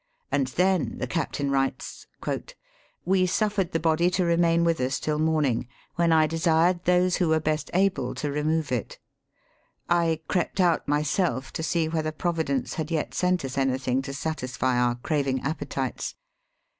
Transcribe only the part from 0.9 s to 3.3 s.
the captain writes:" We